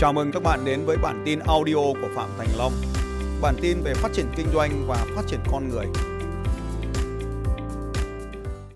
[0.00, 2.72] Chào mừng các bạn đến với bản tin audio của Phạm Thành Long.
[3.42, 5.86] Bản tin về phát triển kinh doanh và phát triển con người.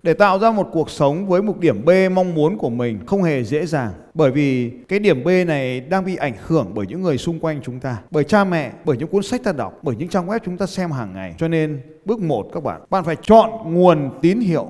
[0.02, 3.22] Để tạo ra một cuộc sống với một điểm B mong muốn của mình không
[3.22, 7.02] hề dễ dàng bởi vì cái điểm B này đang bị ảnh hưởng bởi những
[7.02, 9.96] người xung quanh chúng ta, bởi cha mẹ, bởi những cuốn sách ta đọc, bởi
[9.96, 11.34] những trang web chúng ta xem hàng ngày.
[11.38, 14.68] Cho nên bước 1 các bạn, bạn phải chọn nguồn tín hiệu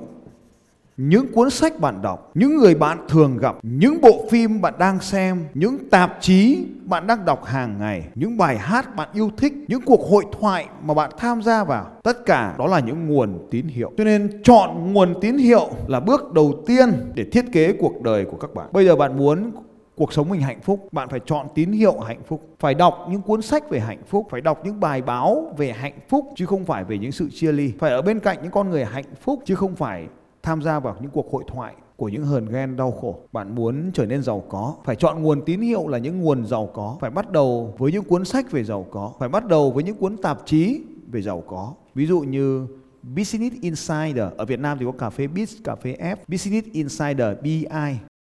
[0.97, 4.99] những cuốn sách bạn đọc, những người bạn thường gặp, những bộ phim bạn đang
[4.99, 9.53] xem, những tạp chí bạn đang đọc hàng ngày, những bài hát bạn yêu thích,
[9.67, 13.47] những cuộc hội thoại mà bạn tham gia vào, tất cả đó là những nguồn
[13.51, 13.91] tín hiệu.
[13.97, 18.25] Cho nên chọn nguồn tín hiệu là bước đầu tiên để thiết kế cuộc đời
[18.25, 18.67] của các bạn.
[18.71, 19.51] Bây giờ bạn muốn
[19.95, 23.21] cuộc sống mình hạnh phúc bạn phải chọn tín hiệu hạnh phúc phải đọc những
[23.21, 26.65] cuốn sách về hạnh phúc phải đọc những bài báo về hạnh phúc chứ không
[26.65, 29.39] phải về những sự chia ly phải ở bên cạnh những con người hạnh phúc
[29.45, 30.07] chứ không phải
[30.43, 33.19] tham gia vào những cuộc hội thoại của những hờn ghen đau khổ.
[33.31, 36.69] Bạn muốn trở nên giàu có, phải chọn nguồn tín hiệu là những nguồn giàu
[36.73, 39.83] có, phải bắt đầu với những cuốn sách về giàu có, phải bắt đầu với
[39.83, 41.73] những cuốn tạp chí về giàu có.
[41.95, 42.67] Ví dụ như
[43.15, 47.27] Business Insider, ở Việt Nam thì có cà phê Biz, cà phê F, Business Insider,
[47.41, 47.67] BI,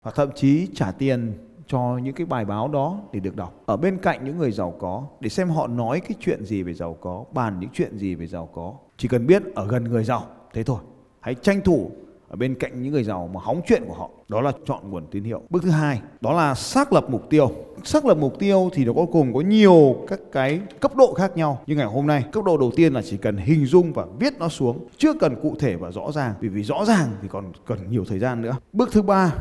[0.03, 1.33] hoặc thậm chí trả tiền
[1.67, 4.75] cho những cái bài báo đó để được đọc ở bên cạnh những người giàu
[4.79, 8.15] có để xem họ nói cái chuyện gì về giàu có bàn những chuyện gì
[8.15, 10.79] về giàu có chỉ cần biết ở gần người giàu thế thôi
[11.25, 11.91] hãy tranh thủ
[12.29, 14.11] ở bên cạnh những người giàu mà hóng chuyện của họ.
[14.29, 15.43] Đó là chọn nguồn tín hiệu.
[15.51, 17.51] Bước thứ hai, đó là xác lập mục tiêu.
[17.85, 21.37] Xác lập mục tiêu thì nó có cùng có nhiều các cái cấp độ khác
[21.37, 21.63] nhau.
[21.67, 24.39] Như ngày hôm nay, cấp độ đầu tiên là chỉ cần hình dung và viết
[24.39, 24.89] nó xuống.
[24.97, 28.05] Chưa cần cụ thể và rõ ràng, vì vì rõ ràng thì còn cần nhiều
[28.09, 28.57] thời gian nữa.
[28.73, 29.35] Bước thứ ba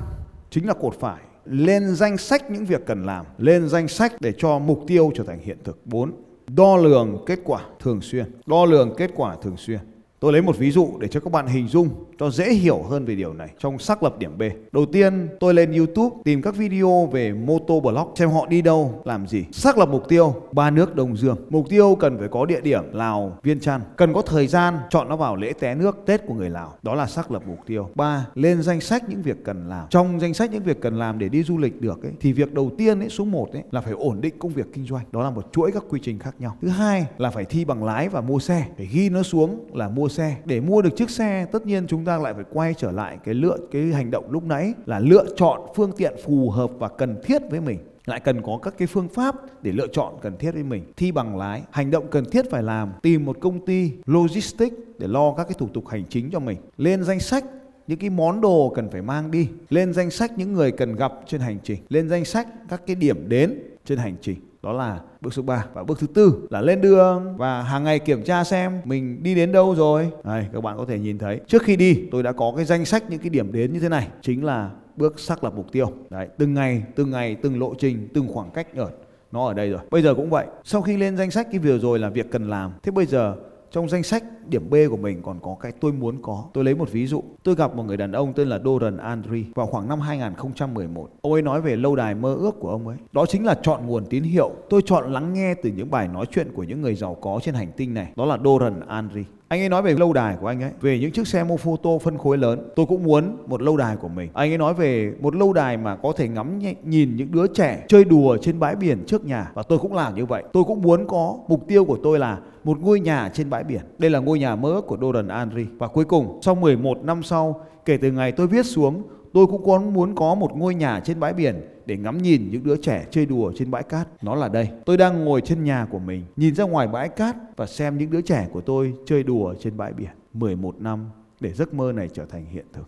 [0.49, 1.21] chính là cột phải.
[1.45, 3.25] Lên danh sách những việc cần làm.
[3.37, 5.87] Lên danh sách để cho mục tiêu trở thành hiện thực.
[5.87, 6.11] 4
[6.47, 8.25] đo lường kết quả thường xuyên.
[8.45, 9.79] Đo lường kết quả thường xuyên.
[10.23, 13.05] Tôi lấy một ví dụ để cho các bạn hình dung cho dễ hiểu hơn
[13.05, 14.41] về điều này trong xác lập điểm B.
[14.71, 19.27] Đầu tiên, tôi lên YouTube tìm các video về motoblog xem họ đi đâu, làm
[19.27, 19.45] gì.
[19.51, 21.37] Xác lập mục tiêu ba nước Đông Dương.
[21.49, 23.81] Mục tiêu cần phải có địa điểm Lào, Viên Chăn.
[23.95, 26.73] Cần có thời gian chọn nó vào lễ té nước Tết của người Lào.
[26.83, 27.89] Đó là xác lập mục tiêu.
[27.95, 29.87] Ba, lên danh sách những việc cần làm.
[29.89, 32.53] Trong danh sách những việc cần làm để đi du lịch được ấy, thì việc
[32.53, 35.05] đầu tiên ấy, số 1 ấy, là phải ổn định công việc kinh doanh.
[35.11, 36.57] Đó là một chuỗi các quy trình khác nhau.
[36.61, 38.65] Thứ hai là phải thi bằng lái và mua xe.
[38.77, 40.35] Phải ghi nó xuống là mua xe.
[40.45, 43.33] Để mua được chiếc xe, tất nhiên chúng ta lại phải quay trở lại cái
[43.33, 47.21] lựa cái hành động lúc nãy là lựa chọn phương tiện phù hợp và cần
[47.23, 47.77] thiết với mình.
[48.05, 50.83] Lại cần có các cái phương pháp để lựa chọn cần thiết với mình.
[50.97, 55.07] Thi bằng lái hành động cần thiết phải làm tìm một công ty logistics để
[55.07, 56.57] lo các cái thủ tục hành chính cho mình.
[56.77, 57.43] Lên danh sách
[57.87, 59.47] những cái món đồ cần phải mang đi.
[59.69, 61.79] Lên danh sách những người cần gặp trên hành trình.
[61.89, 65.65] Lên danh sách các cái điểm đến trên hành trình đó là bước số 3
[65.73, 67.37] và bước thứ tư là lên đường.
[67.37, 70.11] Và hàng ngày kiểm tra xem mình đi đến đâu rồi.
[70.23, 72.85] Đây các bạn có thể nhìn thấy, trước khi đi, tôi đã có cái danh
[72.85, 75.91] sách những cái điểm đến như thế này, chính là bước xác lập mục tiêu.
[76.09, 78.89] Đấy, từng ngày từng ngày, từng lộ trình, từng khoảng cách ở,
[79.31, 79.81] nó ở đây rồi.
[79.91, 82.49] Bây giờ cũng vậy, sau khi lên danh sách cái vừa rồi là việc cần
[82.49, 83.35] làm, thế bây giờ
[83.73, 86.45] trong danh sách điểm B của mình còn có cái tôi muốn có.
[86.53, 87.23] Tôi lấy một ví dụ.
[87.43, 91.09] Tôi gặp một người đàn ông tên là Doran Andri vào khoảng năm 2011.
[91.21, 92.97] Ông ấy nói về lâu đài mơ ước của ông ấy.
[93.11, 94.51] Đó chính là chọn nguồn tín hiệu.
[94.69, 97.55] Tôi chọn lắng nghe từ những bài nói chuyện của những người giàu có trên
[97.55, 98.07] hành tinh này.
[98.15, 99.23] Đó là Doran Andri.
[99.53, 101.89] Anh ấy nói về lâu đài của anh ấy, về những chiếc xe mô photo
[101.97, 102.69] phân khối lớn.
[102.75, 104.29] Tôi cũng muốn một lâu đài của mình.
[104.33, 107.85] Anh ấy nói về một lâu đài mà có thể ngắm nhìn những đứa trẻ
[107.87, 110.43] chơi đùa trên bãi biển trước nhà và tôi cũng làm như vậy.
[110.53, 113.81] Tôi cũng muốn có mục tiêu của tôi là một ngôi nhà trên bãi biển.
[113.97, 115.65] Đây là ngôi nhà mơ ước của Doran Andri.
[115.77, 119.65] Và cuối cùng, sau 11 năm sau, kể từ ngày tôi viết xuống, tôi cũng
[119.65, 123.05] có muốn có một ngôi nhà trên bãi biển để ngắm nhìn những đứa trẻ
[123.11, 124.23] chơi đùa trên bãi cát.
[124.23, 124.69] Nó là đây.
[124.85, 128.09] Tôi đang ngồi trên nhà của mình, nhìn ra ngoài bãi cát và xem những
[128.09, 130.09] đứa trẻ của tôi chơi đùa trên bãi biển.
[130.33, 132.83] 11 năm để giấc mơ này trở thành hiện thực.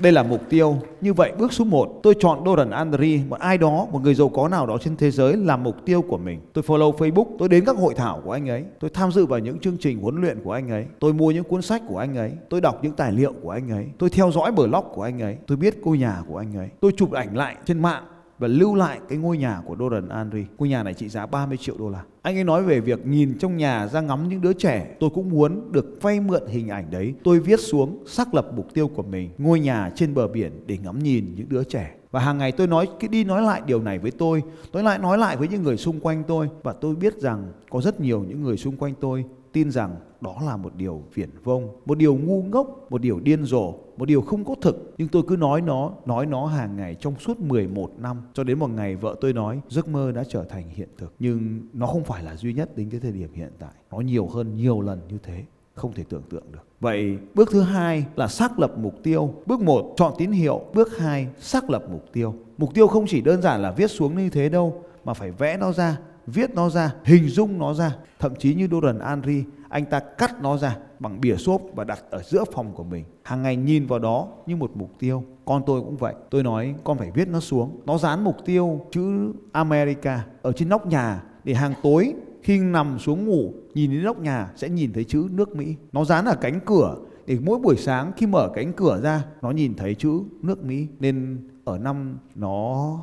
[0.00, 0.76] Đây là mục tiêu.
[1.00, 4.28] Như vậy bước số 1, tôi chọn Doran Andri, một ai đó, một người giàu
[4.28, 6.40] có nào đó trên thế giới làm mục tiêu của mình.
[6.52, 9.38] Tôi follow Facebook, tôi đến các hội thảo của anh ấy, tôi tham dự vào
[9.38, 12.16] những chương trình huấn luyện của anh ấy, tôi mua những cuốn sách của anh
[12.16, 15.22] ấy, tôi đọc những tài liệu của anh ấy, tôi theo dõi blog của anh
[15.22, 18.04] ấy, tôi biết cô nhà của anh ấy, tôi chụp ảnh lại trên mạng
[18.38, 20.44] và lưu lại cái ngôi nhà của Doran Andri.
[20.58, 22.02] Ngôi nhà này trị giá 30 triệu đô la.
[22.22, 24.96] Anh ấy nói về việc nhìn trong nhà ra ngắm những đứa trẻ.
[25.00, 27.14] Tôi cũng muốn được vay mượn hình ảnh đấy.
[27.24, 29.30] Tôi viết xuống, xác lập mục tiêu của mình.
[29.38, 31.94] Ngôi nhà trên bờ biển để ngắm nhìn những đứa trẻ.
[32.10, 34.42] Và hàng ngày tôi nói, cái đi nói lại điều này với tôi.
[34.72, 36.48] Tôi lại nói lại với những người xung quanh tôi.
[36.62, 40.36] Và tôi biết rằng có rất nhiều những người xung quanh tôi tin rằng đó
[40.46, 44.22] là một điều viển vông, một điều ngu ngốc, một điều điên rồ, một điều
[44.22, 44.94] không có thực.
[44.98, 48.58] Nhưng tôi cứ nói nó, nói nó hàng ngày trong suốt 11 năm cho đến
[48.58, 51.14] một ngày vợ tôi nói giấc mơ đã trở thành hiện thực.
[51.18, 53.72] Nhưng nó không phải là duy nhất đến cái thời điểm hiện tại.
[53.90, 55.44] Nó nhiều hơn nhiều lần như thế.
[55.74, 56.66] không thể tưởng tượng được.
[56.80, 59.34] Vậy bước thứ hai là xác lập mục tiêu.
[59.46, 60.60] Bước một chọn tín hiệu.
[60.74, 62.34] Bước hai xác lập mục tiêu.
[62.58, 65.56] Mục tiêu không chỉ đơn giản là viết xuống như thế đâu mà phải vẽ
[65.56, 67.96] nó ra, viết nó ra, hình dung nó ra.
[68.18, 72.04] Thậm chí như Doran anri anh ta cắt nó ra bằng bìa xốp và đặt
[72.10, 73.04] ở giữa phòng của mình.
[73.22, 75.24] Hàng ngày nhìn vào đó như một mục tiêu.
[75.44, 76.14] Con tôi cũng vậy.
[76.30, 77.80] Tôi nói con phải viết nó xuống.
[77.86, 82.98] Nó dán mục tiêu chữ America ở trên nóc nhà để hàng tối khi nằm
[82.98, 85.74] xuống ngủ nhìn đến nóc nhà sẽ nhìn thấy chữ nước Mỹ.
[85.92, 86.96] Nó dán ở cánh cửa
[87.26, 90.86] để mỗi buổi sáng khi mở cánh cửa ra nó nhìn thấy chữ nước Mỹ.
[91.00, 92.96] Nên ở năm nó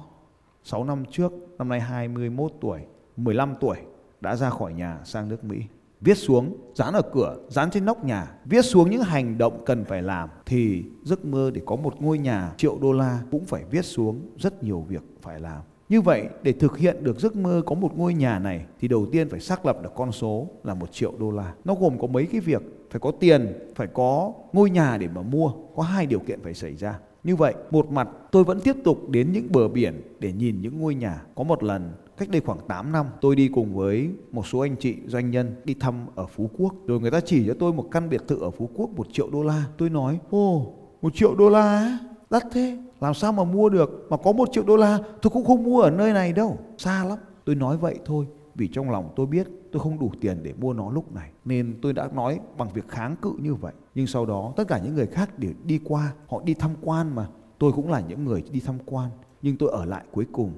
[0.64, 2.80] 6 năm trước, năm nay 21 tuổi,
[3.18, 3.78] 15 tuổi
[4.22, 5.58] đã ra khỏi nhà sang nước Mỹ.
[6.02, 9.86] Viết xuống, dán ở cửa, dán trên nóc nhà, viết xuống những hành động cần
[9.86, 13.64] phải làm thì giấc mơ để có một ngôi nhà triệu đô la cũng phải
[13.72, 15.62] viết xuống rất nhiều việc phải làm.
[15.90, 19.06] Như vậy để thực hiện được giấc mơ có một ngôi nhà này thì đầu
[19.12, 21.54] tiên phải xác lập được con số là một triệu đô la.
[21.66, 25.22] Nó gồm có mấy cái việc phải có tiền, phải có ngôi nhà để mà
[25.22, 27.00] mua, có hai điều kiện phải xảy ra.
[27.24, 30.80] Như vậy, một mặt tôi vẫn tiếp tục đến những bờ biển để nhìn những
[30.80, 31.22] ngôi nhà.
[31.36, 34.76] Có một lần cách đây khoảng 8 năm tôi đi cùng với một số anh
[34.80, 36.74] chị doanh nhân đi thăm ở Phú Quốc.
[36.88, 39.30] Rồi người ta chỉ cho tôi một căn biệt thự ở Phú Quốc một triệu
[39.30, 39.64] đô la.
[39.78, 42.00] Tôi nói, ô, một triệu đô la
[42.30, 42.78] đắt thế.
[43.00, 44.08] Làm sao mà mua được?
[44.10, 46.58] Mà có một triệu đô la tôi cũng không mua ở nơi này đâu.
[46.78, 47.18] Xa lắm.
[47.46, 50.74] Tôi nói vậy thôi vì trong lòng tôi biết tôi không đủ tiền để mua
[50.74, 51.32] nó lúc này.
[51.46, 53.74] Nên tôi đã nói bằng việc kháng cự như vậy.
[53.96, 57.16] Nhưng sau đó tất cả những người khác đều đi qua họ đi tham quan
[57.16, 57.28] mà.
[57.60, 59.10] Tôi cũng là những người đi tham quan
[59.42, 60.52] nhưng tôi ở lại cuối cùng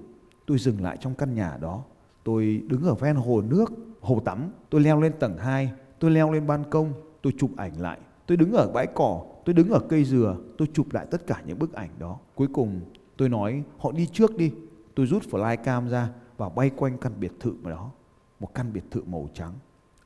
[0.50, 1.84] tôi dừng lại trong căn nhà đó.
[2.24, 4.52] Tôi đứng ở ven hồ nước, hồ tắm.
[4.70, 8.00] Tôi leo lên tầng 2 tôi leo lên ban công, tôi chụp ảnh lại.
[8.26, 11.44] Tôi đứng ở bãi cỏ, tôi đứng ở cây dừa, tôi chụp lại tất cả
[11.46, 12.20] những bức ảnh đó.
[12.36, 12.82] Cuối cùng,
[13.18, 14.54] tôi nói, họ đi trước đi.
[14.96, 17.92] Tôi rút flycam ra và bay quanh căn biệt thự mà đó,
[18.40, 19.54] một căn biệt thự màu trắng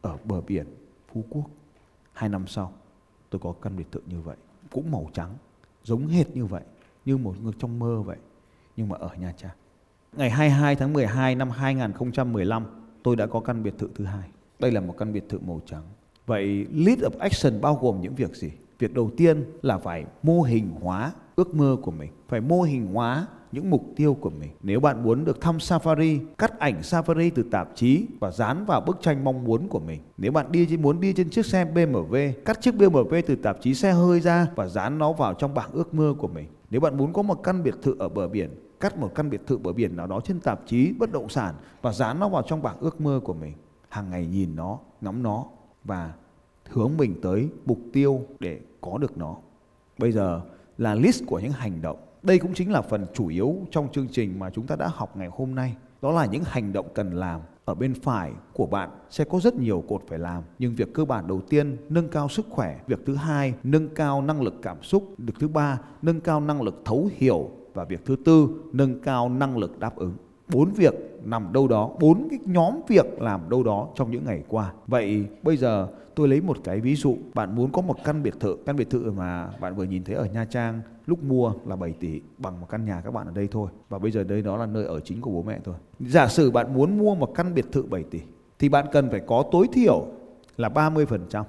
[0.01, 0.67] ở bờ biển
[1.13, 1.45] phú quốc.
[2.13, 2.73] Hai năm sau,
[3.29, 4.37] tôi có căn biệt thự như vậy,
[4.71, 5.35] cũng màu trắng,
[5.83, 6.63] giống hệt như vậy,
[7.05, 8.17] như một người trong mơ vậy.
[8.77, 9.55] Nhưng mà ở Nha Trang
[10.15, 12.65] ngày 22 tháng 12 năm 2015
[13.03, 14.29] tôi đã có căn biệt thự thứ hai
[14.59, 15.83] đây là một căn biệt thự màu trắng
[16.25, 20.41] vậy lead of action bao gồm những việc gì việc đầu tiên là phải mô
[20.41, 24.49] hình hóa ước mơ của mình phải mô hình hóa những mục tiêu của mình.
[24.63, 28.81] Nếu bạn muốn được thăm safari, cắt ảnh safari từ tạp chí và dán vào
[28.81, 30.01] bức tranh mong muốn của mình.
[30.17, 33.73] Nếu bạn đi muốn đi trên chiếc xe BMW, cắt chiếc BMW từ tạp chí
[33.73, 36.47] xe hơi ra và dán nó vào trong bảng ước mơ của mình.
[36.69, 38.49] Nếu bạn muốn có một căn biệt thự ở bờ biển,
[38.83, 41.55] cắt một căn biệt thự bờ biển nào đó trên tạp chí bất động sản
[41.81, 43.53] và dán nó vào trong bảng ước mơ của mình.
[43.89, 45.45] Hàng ngày nhìn nó, ngắm nó
[45.83, 46.13] và
[46.69, 49.35] hướng mình tới mục tiêu để có được nó.
[49.97, 50.41] Bây giờ
[50.77, 51.97] là list của những hành động.
[52.23, 55.17] Đây cũng chính là phần chủ yếu trong chương trình mà chúng ta đã học
[55.17, 55.75] ngày hôm nay.
[56.01, 57.41] Đó là những hành động cần làm.
[57.65, 60.43] Ở bên phải của bạn sẽ có rất nhiều cột phải làm.
[60.59, 62.79] Nhưng việc cơ bản đầu tiên, nâng cao sức khỏe.
[62.87, 65.15] Việc thứ hai, nâng cao năng lực cảm xúc.
[65.17, 67.49] Việc thứ ba, nâng cao năng lực thấu hiểu.
[67.73, 70.13] Và việc thứ tư, nâng cao năng lực đáp ứng.
[70.53, 70.93] Bốn việc
[71.23, 74.73] nằm đâu đó bốn cái nhóm việc làm đâu đó trong những ngày qua.
[74.87, 77.17] Vậy bây giờ tôi lấy một cái ví dụ.
[77.33, 80.15] Bạn muốn có một căn biệt thự căn biệt thự mà bạn vừa nhìn thấy
[80.15, 83.31] ở nha trang lúc mua là 7 tỷ bằng một căn nhà các bạn ở
[83.35, 83.69] đây thôi.
[83.89, 86.51] Và bây giờ đây đó là nơi ở chính của bố mẹ thôi giả sử
[86.51, 88.19] bạn muốn mua một căn biệt thự 7 tỷ
[88.59, 90.05] thì bạn cần phải có tối thiểu
[90.57, 91.43] là 30%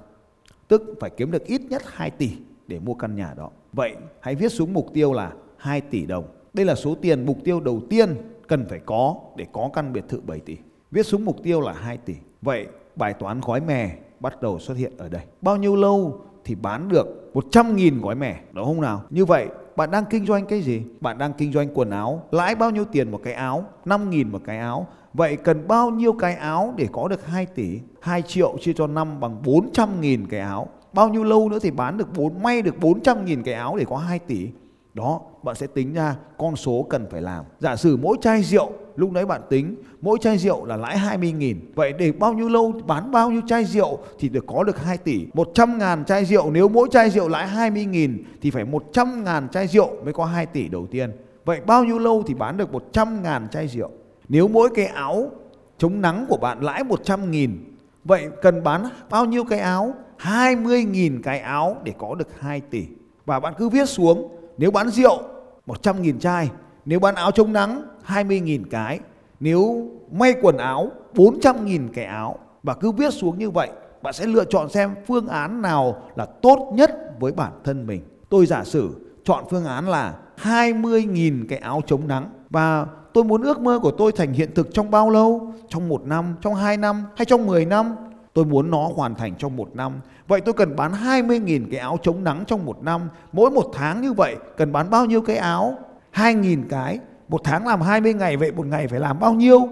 [0.67, 2.31] tức phải kiếm được ít nhất 2 tỷ
[2.67, 3.49] để mua căn nhà đó.
[3.73, 5.33] Vậy hãy viết xuống mục tiêu là
[5.65, 8.15] 2 tỷ đồng đây là số tiền mục tiêu đầu tiên
[8.47, 10.57] cần phải có để có căn biệt thự 7 tỷ.
[10.91, 12.15] Viết xuống mục tiêu là 2 tỷ.
[12.41, 15.21] Vậy bài toán gói mè bắt đầu xuất hiện ở đây.
[15.41, 19.01] Bao nhiêu lâu thì bán được 100.000 gói mè, đúng không nào?
[19.09, 20.83] Như vậy bạn đang kinh doanh cái gì?
[21.01, 23.65] Bạn đang kinh doanh quần áo, lãi bao nhiêu tiền một cái áo?
[23.85, 24.87] 5.000 một cái áo.
[25.13, 27.79] Vậy cần bao nhiêu cái áo để có được 2 tỷ?
[28.01, 30.67] 2 triệu chia cho 5 bằng 400.000 cái áo.
[30.93, 33.97] Bao nhiêu lâu nữa thì bán được 4 may được 400.000 cái áo để có
[33.97, 34.49] 2 tỷ?
[34.95, 37.45] Đó, bạn sẽ tính ra con số cần phải làm.
[37.59, 41.31] Giả sử mỗi chai rượu, lúc đấy bạn tính mỗi chai rượu là lãi 20
[41.31, 41.71] nghìn.
[41.75, 44.97] Vậy để bao nhiêu lâu bán bao nhiêu chai rượu thì được có được 2
[44.97, 45.27] tỷ.
[45.33, 49.49] 100 ngàn chai rượu, nếu mỗi chai rượu lãi 20 nghìn thì phải 100 ngàn
[49.49, 51.11] chai rượu mới có 2 tỷ đầu tiên.
[51.45, 53.89] Vậy bao nhiêu lâu thì bán được 100 ngàn chai rượu?
[54.29, 55.31] Nếu mỗi cái áo
[55.77, 57.75] chống nắng của bạn lãi 100 nghìn
[58.05, 59.93] Vậy cần bán bao nhiêu cái áo?
[60.19, 62.85] 20.000 cái áo để có được 2 tỷ.
[63.25, 65.21] Và bạn cứ viết xuống nếu bán rượu
[65.67, 66.49] 100.000 chai,
[66.85, 68.99] nếu bán áo chống nắng 20.000 cái,
[69.39, 73.69] nếu may quần áo 400.000 cái áo và cứ viết xuống như vậy,
[74.01, 78.01] bạn sẽ lựa chọn xem phương án nào là tốt nhất với bản thân mình.
[78.29, 78.89] Tôi giả sử
[79.23, 83.91] chọn phương án là 20.000 cái áo chống nắng và tôi muốn ước mơ của
[83.91, 85.53] tôi thành hiện thực trong bao lâu?
[85.69, 87.95] Trong một năm, trong 2 năm hay trong 10 năm?
[88.35, 89.93] Tôi muốn nó hoàn thành trong một năm.
[90.27, 93.09] Vậy tôi cần bán 20.000 cái áo chống nắng trong một năm.
[93.31, 95.77] Mỗi một tháng như vậy, cần bán bao nhiêu cái áo?
[96.13, 96.99] 2.000 cái.
[97.27, 99.67] Một tháng làm 20 ngày, vậy một ngày phải làm bao nhiêu?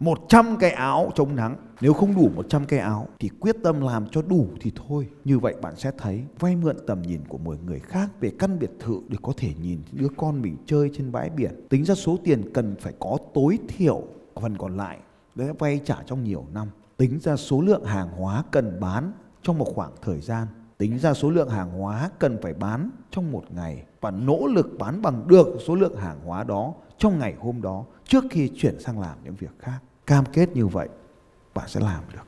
[0.00, 1.56] 100 cái áo chống nắng.
[1.80, 5.06] Nếu không đủ 100 cái áo, thì quyết tâm làm cho đủ thì thôi.
[5.24, 8.58] Như vậy bạn sẽ thấy, vay mượn tầm nhìn của một người khác về căn
[8.58, 11.66] biệt thự để có thể nhìn đứa con mình chơi trên bãi biển.
[11.68, 14.02] Tính ra số tiền cần phải có tối thiểu
[14.40, 14.98] phần còn lại
[15.34, 16.68] để vay trả trong nhiều năm.
[17.02, 20.46] Tính ra số lượng hàng hóa cần bán trong một khoảng thời gian.
[20.78, 24.66] Tính ra số lượng hàng hóa cần phải bán trong một ngày và nỗ lực
[24.78, 28.80] bán bằng được số lượng hàng hóa đó trong ngày hôm đó trước khi chuyển
[28.80, 29.78] sang làm những việc khác.
[30.06, 30.88] Cam kết như vậy,
[31.54, 32.26] bạn sẽ làm được.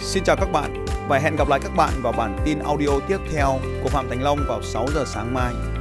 [0.00, 3.18] Xin chào các bạn và hẹn gặp lại các bạn vào bản tin audio tiếp
[3.32, 5.75] theo của Phạm Thành Long vào 6 giờ sáng mai.